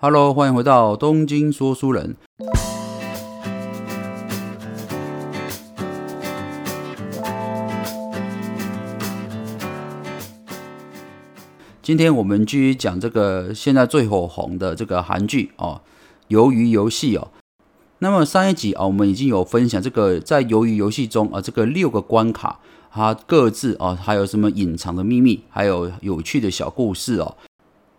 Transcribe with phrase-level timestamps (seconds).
[0.00, 2.14] Hello，欢迎回到东京说书人。
[11.82, 15.80] 今天我们继续讲这个现在最火红的这个韩剧哦，
[16.32, 17.32] 《鱿鱼游戏》哦。
[17.98, 22.60] 那么上一集啊，我们已经有分享这个在鱿鱼游戏中啊，这个六个关卡，
[22.92, 27.36] 它各自啊还有什么隐藏的秘密，还有有趣的小故事哦。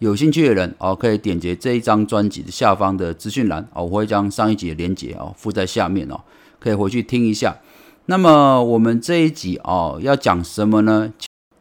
[0.00, 6.18] 有兴趣的人哦，可以点击这一张专辑的下方的资讯栏哦，我会将上一集的连接哦附在下面哦，
[6.58, 7.58] 可以回去听一下。
[8.06, 11.12] 那么我们这一集哦要讲什么呢？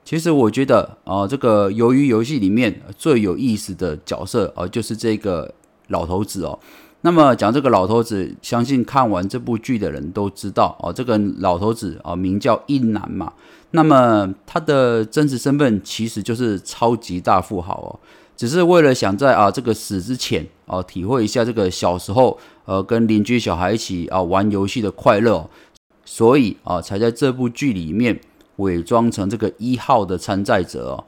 [0.05, 5.53] 其实我觉得啊，这个鱿鱼游戏里面最有意思的角色哦，就是这个
[5.89, 6.57] 老头子哦。
[7.01, 13.33] 那么讲这个老头子，相信看完这部剧的人都知道哦，这个老头子啊名叫印南嘛。
[13.71, 17.99] 那么他的真实身份其实就是超级大富豪哦，
[18.39, 25.49] 只是为了想在啊这个死之前啊体会一下这个小时候呃跟邻居小孩一起啊玩游戏的快乐，
[26.05, 28.21] 所以啊才在这部剧里面。
[28.59, 31.05] 伪装成这个一号的参赛者哦，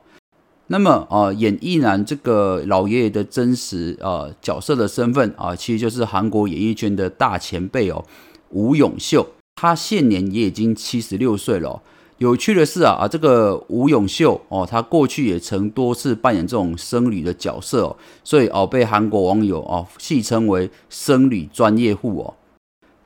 [0.67, 8.05] 那么啊，演艺男这个老爷爷的真实啊角色的身份啊，其实就是韩国演艺圈的大前辈哦，
[8.51, 11.81] 吴永秀，他现年也已经七十六岁了。
[12.21, 22.35] 有趣的是啊啊，这个吴永秀哦，他过去也曾多次扮演这种僧侣的角色哦，所以哦被韩国网友哦戏称为僧侣专业户哦。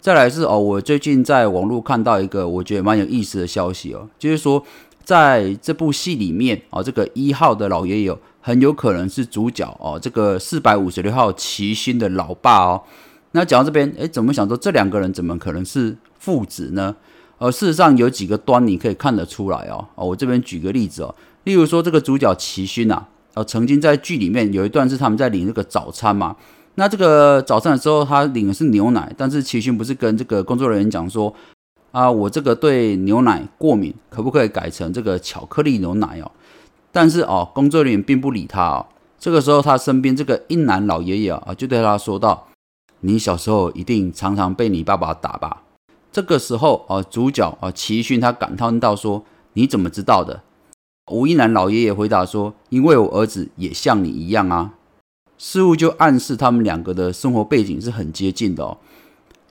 [0.02, 4.62] 再来是哦，我最近在网络看到一个我觉得蛮有意思的消息哦，就是说
[5.06, 12.84] 在这部戏里面哦，这个一号的老爷爷很有可能是主角哦，这个四百五十六号齐勋的老爸哦。
[13.32, 16.94] 那讲到这边，哎，怎么想说这两个人怎么可能是父子呢？
[17.46, 19.88] 而事实上有几个端倪可以看得出来哦。
[19.96, 26.36] 哦，我这边举个例子哦，例如说这个主角齐勋呐，哦，曾经在剧里面有一段是他们在领这个早餐嘛。
[26.76, 31.34] 那这个早餐的时候，他领的是牛奶，但是齐勋不是跟这个工作人员讲说，
[31.92, 36.32] 啊，我这个对牛奶过敏，可不可以改成这个巧克力牛奶哦？
[36.92, 38.86] 但是哦，工作人员并不理他哦。
[39.18, 42.48] 这个时候，他身边这个英男老爷爷啊，就对他说道
[43.02, 45.62] ：“你小时候一定常常被你爸爸打吧？”
[46.16, 50.44] 这个时候啊，主角啊齐勋他感叹到说：“你怎么知道的？”
[51.12, 54.76] 吴一男老爷爷回答说：“因为我儿子也像你一样啊。”
[55.38, 58.78] 似乎就暗示他们两个的生活背景是很接近的哦。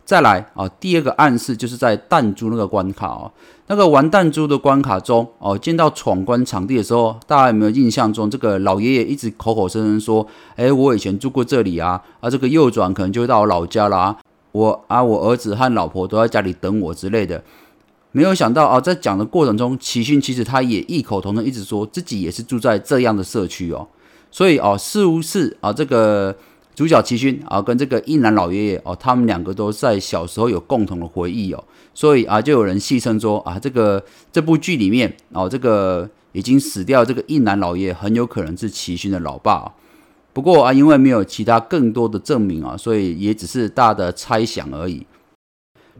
[0.06, 3.30] 再来啊，第二个暗示就是在弹珠那个关卡哦，
[3.66, 10.26] 那个玩弹珠的关卡中哦，见到闯关场地的时候，大家有没有印象中这个老爷爷一直口口声声说
[10.56, 14.16] ：“哎，我以前住过这里啊，啊，这个右转可能就会到我老家啦，
[14.54, 17.42] 我啊，我儿子和老婆都在家里等我之类的。”
[18.16, 23.88] 没有想到啊，在讲的过程中，奇勋其实他也异口同声一直说自己也是住在这样的社区哦。
[24.30, 26.36] 所以哦，似乎是啊，这个
[26.76, 34.00] 主角齐勋啊，跟这个印南老爷爷哦，他们两个都在小时候有共同的回忆哦，所以啊，就有人戏称说啊，这个
[34.30, 39.72] 这部剧里面哦，这个已经死掉这个印南老爷爷很有可能是齐勋的老爸。
[40.34, 45.06] 不过啊，因为没有其他更多的证明啊，所以也只是大的猜想而已。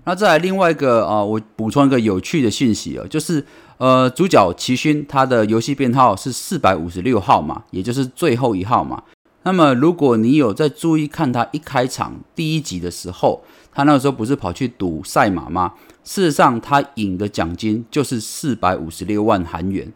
[0.05, 3.47] 那再来另外一个啊，我补充一个有趣的信息啊，就是。
[3.77, 9.03] 呃，主角齐勋他的游戏编号是四百五十六号嘛，也就是最后一号嘛。
[9.43, 13.43] 那么如果你有在注意看他一开场第一集的时候，
[13.73, 15.75] 他那个时候不是跑去赌赛马吗？
[16.05, 19.93] 事实上，他赢的奖金就是四百五十六万韩元。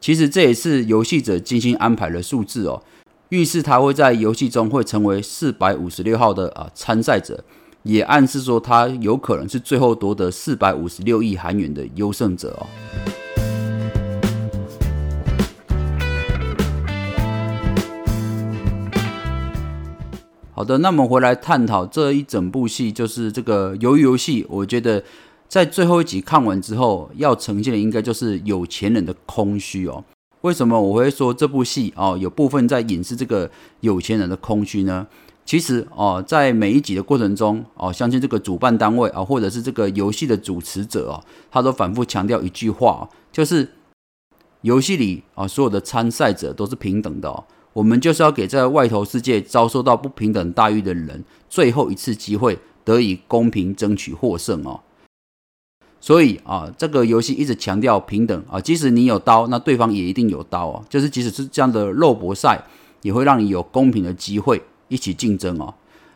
[0.00, 2.82] 其实这也是游戏者精心安排的数字哦，
[3.30, 7.44] 预示他会在游戏中会成为四百五十六号的啊参赛者，
[7.84, 12.66] 也暗示说他有可能是最后夺得四百五十六亿韩元的优胜者哦。
[20.52, 24.44] 好的，那么回来探讨这一整部戏，就是这个鱿鱼游戏。
[24.48, 25.04] 我觉得
[25.46, 30.04] 在最后一集看完之后，要呈现的应该就是有钱人的空虚哦。
[30.42, 35.06] 为什么我会说这部戏哦有部分在掩饰这个有钱人的空虚呢？
[35.44, 43.68] 其实哦，在每一集的过程中哦，相信这个主办单位啊，或者是这个游戏的主持者哦，他都反复强调一句话，就是
[44.60, 47.44] 游戏里啊，所有的参赛者都是平等的哦。
[47.72, 54.80] 我们就是要给在外头世界遭受到不平等待遇的人最后一次机会，得以公平争取获胜哦。
[56.00, 60.84] 所以啊，这个游戏一直强调平等啊，即使你有刀，那对方也一定有刀哦。
[60.88, 62.64] 就是即使是这样的肉搏赛，
[63.02, 65.74] 也会让你有公平的机会一起竞争哦。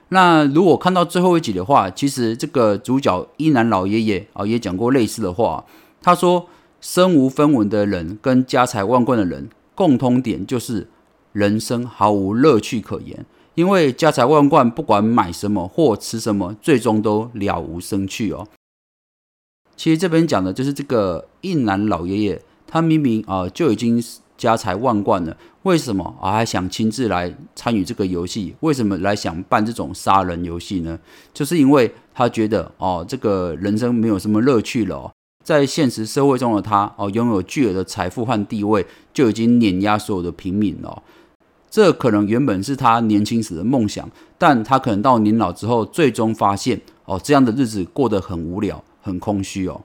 [0.08, 5.64] 那如果看到最后一集的话，其实这个主角伊南老爷爷啊也讲过类似的话，
[6.02, 6.46] 他说：
[6.80, 10.88] 身无分文的人跟家财万贯的人共通点就是。
[11.34, 13.26] 人生毫无乐趣可言，
[13.56, 18.46] 因为家财万贯，不管买什么或吃什么，最终都了无生趣哦。
[19.76, 24.02] 其实这边讲的就是这个印南老爷爷，他明明啊就已经
[24.36, 28.54] 家财万贯了，为什么啊还想亲自来参与这个游戏？
[28.60, 30.98] 为什么来想办这种杀人游戏呢？
[31.32, 35.10] 就是因为他觉得哦，这个人生没有什么乐趣了。
[35.44, 41.02] 在现实社会中的他哦，拥有巨额的财富和地位，就已经碾压所有的平民了。
[41.70, 48.82] 这可能原本是他年轻时的梦想，但他可能到年老之后，最终发现哦，这样的日子过得很无聊。
[49.04, 49.82] 很空虚哦，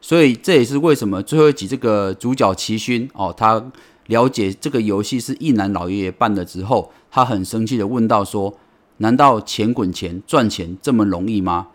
[0.00, 3.70] 所以这也是为什么最后一集这个主角齐勋哦，他
[4.08, 8.58] 了解这个游戏是一男老爷爷办的之后，他很生气的问道说
[8.98, 11.68] ：“难道钱滚钱赚钱这么容易吗？”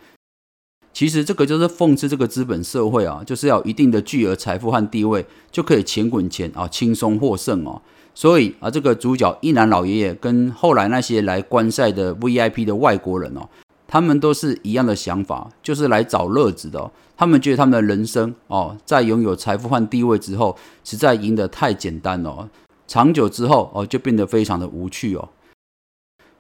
[0.92, 7.82] 其实这个就是讽刺这个资本社会啊，就是要一定的巨额财富和地位，就可以钱滚钱啊，轻松获胜哦。
[8.14, 13.50] 所以啊，这个主角一男老爷爷跟后来那些来观赛的 VIP 的外国人哦。
[13.94, 16.92] 他们都是一样的想法，就是来找乐子的。
[17.16, 22.50] 他们觉得他们的人生哦，在拥有财富和地位之后，实在赢得太简单了。
[22.88, 25.30] 长久之后哦，就变得非常的无趣哦。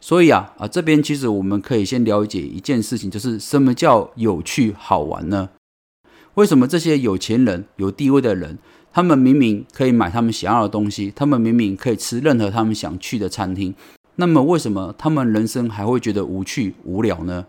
[0.01, 5.49] 所以啊啊，这边其实我们可以先了解一件事情，就是什么叫有趣好玩呢？
[6.33, 8.57] 为什么这些有钱人、有地位的人，
[8.91, 13.75] 他们明明可以买他们想要的东西，他们明明可以吃任何他们想去的餐厅？
[14.15, 17.43] 那么，为什么他们人生还会觉得无趣无聊呢？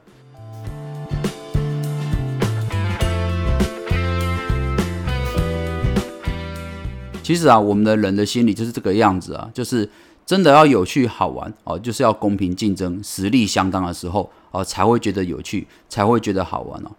[7.23, 9.89] 其实啊，我们的人的心理就是这个样子啊，就是
[10.25, 16.91] 真的要有趣好玩哦，就是要公平竞争、实力相当的时候哦，才会觉得有趣，才会觉得好玩哦。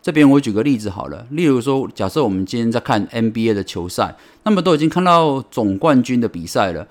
[0.00, 6.88] 这边我举个例子好了，例如说，假设我们今天在看 NBA 的球赛，那么都已经看到总冠军的比赛了。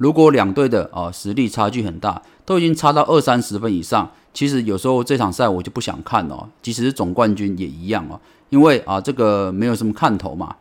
[0.00, 6.48] 如果两队的啊实力差距很大，都已经差到二三十分以上，其实有时候这场赛我就不想看了。
[6.62, 8.18] 即使是总冠军也一样哦，
[8.48, 10.56] 因为啊这个没有什么看头嘛。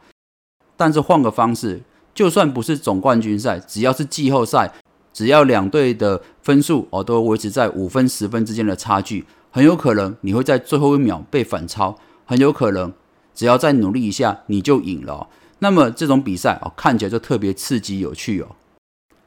[0.75, 1.81] 但是换个方式，
[2.13, 4.73] 就算不是总冠军赛，只要是季后赛，
[5.13, 12.91] 只要两队的分数哦都维持在五分十分之间的差距，很有可能你会在最后一秒被反超，很有可能
[13.33, 15.29] 只要再努力一下你就赢了。
[15.59, 18.47] 那么这种比赛哦看起来就特别刺激有趣哦。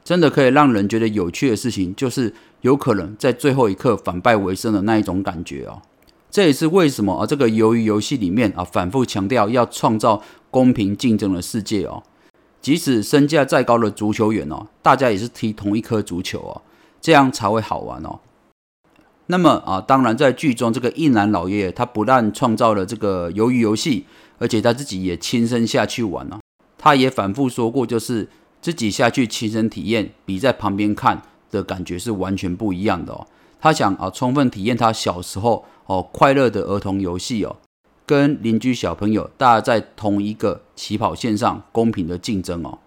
[0.03, 5.81] 真的可以让人觉得有趣的事情，就是有可能在最后一刻反败为胜的那一种感觉哦。
[6.29, 10.21] 这也是为什么啊，这个鱿鱼游戏里面啊，反复强调要创造
[10.51, 12.03] 公平竞争的世界哦。
[12.59, 16.61] 即使身价再高的足球员哦，大家也是踢同一颗足球哦，
[16.99, 18.19] 这样才会好玩哦。
[19.27, 24.05] 那么啊，当然在剧中这个一男老爷爷，他不但创造了这个鱿鱼游戏，
[24.37, 26.39] 而且他自己也亲身下去玩了。
[26.77, 28.27] 他也反复说过，就是。
[28.63, 31.21] 自己下去亲身体验，比在旁边看
[31.51, 33.27] 的感觉是完全不一样的哦。
[33.59, 37.57] 他想啊，充分体验他小时候哦快乐的儿童游戏哦，
[38.05, 42.79] 跟邻居小朋友大家在同一个起跑线上公平的竞争哦。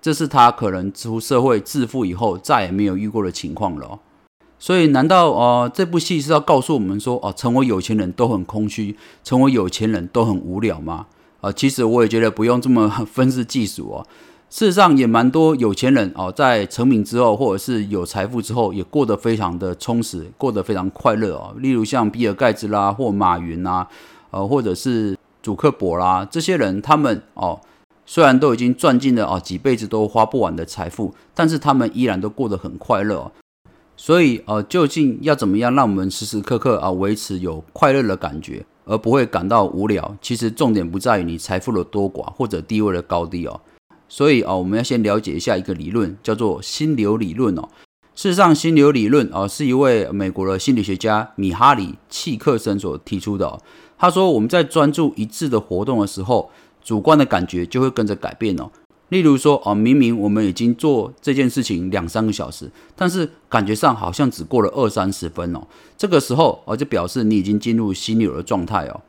[0.00, 3.98] 这是他可能出社会致富以后再也没有遇过的情况了。
[4.60, 11.06] 所以，难道哦这部戏是要告诉我们说哦，成为有钱人都很空虚，成为有钱人都很无聊吗？
[11.40, 14.06] 啊，其实我也觉得不用这么 分式计数哦。
[14.50, 21.52] 事实上也蛮多有钱人哦，在成名之后，或者是有财富之后，也过得非常的充实，过得非常快乐哦。
[21.58, 23.88] 例如像比尔盖茨啦，或马云啦，
[24.30, 27.58] 呃，或者是祖克伯啦，这些人，他们哦，
[28.06, 33.32] 虽然都已经赚进了哦几辈子都花不完的财富，但是他们依然都过得很快乐。
[33.96, 40.16] 所以呃，究竟要怎么样让我们时时刻刻啊维持有快乐的感觉，而不会感到无聊？
[40.22, 43.60] 其实重点不在于你财富的多寡或者地位的高低哦。
[44.08, 47.68] 所以啊，我们要先了解一下一个理论，叫做心流理论哦。
[48.14, 53.60] 事实上，心流理论啊，是一位美国的心理学家米哈里契克森所提出的。
[53.98, 56.50] 他说，我们在专注一致的活动的时候，
[56.82, 58.70] 主观的感觉就会跟着改变哦。
[59.08, 65.60] 例如说啊，明明我们已经做这件事情两三个小时，但是感觉上好像只过了二三十分哦。
[65.96, 69.00] 这个时候啊，就表示你已经进入心流的状态哦。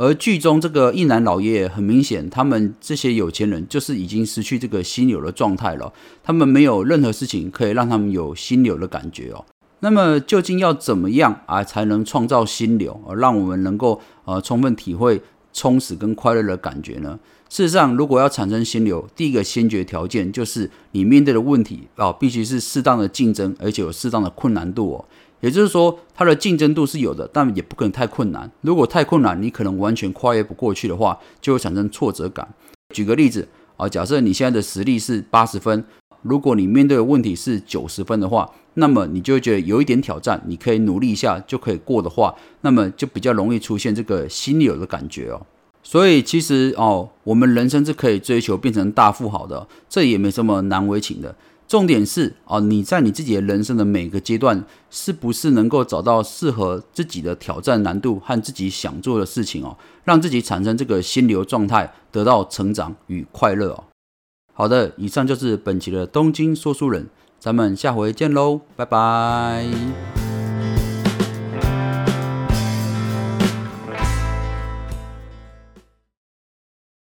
[0.00, 5.92] 而剧中这个一男老爷爷，很明显，他们这些有钱人就是已经失去这个心流的状态了。
[6.22, 9.44] 他们没有任何事情可以让他们有心流的感觉哦。
[9.80, 15.20] 那么究竟要怎么样啊，才能创造心流，而让我们能够呃充分体会
[15.52, 17.20] 充实跟快乐的感觉呢？
[17.50, 25.04] 事实上，如果要产生心流，第一个先决条件就是你面对的问题啊，必须是适当的竞争，而且有适当的困难度哦。
[25.40, 28.50] 也就是说，它的竞争度是有的，但也不可能太困难。
[28.60, 32.46] 如果太困难，你可能完全跨越不过去的话，就会产生挫折感。
[32.94, 35.84] 举个例子啊，假设你现在的实力是八十分，
[36.22, 45.40] 如果你面对的问题是九十分的话，那么你就会觉得有一点挑战，你可以努力一下就可以过的话，那么就比较容易出现这个心流的感觉哦。
[45.82, 51.34] 所以其实哦，我们人生是可以追求变成大富豪的，这也没什么难为情的。
[51.70, 63.84] 重点是啊，你在你自己的人生的每个阶段，是不是能够找到适合自己的挑战难度和自己想做的事情哦，让自己产生这个心流状态，得到成长与快乐哦。
[64.52, 67.06] 好的，以上就是本期的东京说书人，
[67.38, 70.19] 咱们下回见喽，拜拜。